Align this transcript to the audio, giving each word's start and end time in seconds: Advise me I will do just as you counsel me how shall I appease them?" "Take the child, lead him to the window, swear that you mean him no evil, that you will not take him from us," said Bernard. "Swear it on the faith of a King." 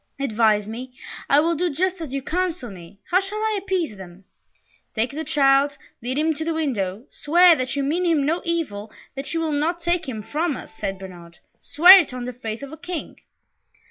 Advise 0.19 0.67
me 0.67 0.97
I 1.29 1.39
will 1.39 1.53
do 1.53 1.69
just 1.69 2.01
as 2.01 2.11
you 2.11 2.23
counsel 2.23 2.71
me 2.71 2.97
how 3.11 3.19
shall 3.19 3.37
I 3.37 3.59
appease 3.61 3.95
them?" 3.95 4.25
"Take 4.95 5.11
the 5.11 5.23
child, 5.23 5.77
lead 6.01 6.17
him 6.17 6.33
to 6.33 6.43
the 6.43 6.55
window, 6.55 7.05
swear 7.11 7.55
that 7.55 7.75
you 7.75 7.83
mean 7.83 8.03
him 8.05 8.25
no 8.25 8.41
evil, 8.43 8.91
that 9.13 9.31
you 9.35 9.39
will 9.39 9.51
not 9.51 9.79
take 9.79 10.09
him 10.09 10.23
from 10.23 10.57
us," 10.57 10.73
said 10.73 10.97
Bernard. 10.97 11.37
"Swear 11.61 11.99
it 11.99 12.15
on 12.15 12.25
the 12.25 12.33
faith 12.33 12.63
of 12.63 12.71
a 12.73 12.77
King." 12.77 13.19